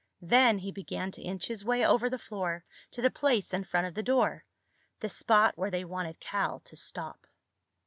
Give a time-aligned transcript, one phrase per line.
[0.23, 3.85] Then he began to inch his way over the floor to the place in front
[3.85, 7.27] of the door—the spot where they wanted Cal to stop.